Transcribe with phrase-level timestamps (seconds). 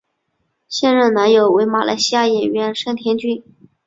[0.67, 3.43] 现任男友为马来西亚演员盛天俊。